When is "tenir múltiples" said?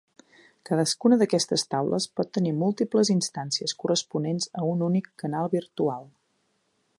2.37-3.11